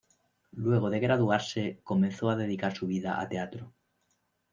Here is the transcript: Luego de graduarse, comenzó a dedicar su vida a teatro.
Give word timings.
Luego 0.53 0.89
de 0.89 0.99
graduarse, 0.99 1.79
comenzó 1.83 2.31
a 2.31 2.35
dedicar 2.35 2.75
su 2.75 2.87
vida 2.87 3.21
a 3.21 3.29
teatro. 3.29 3.75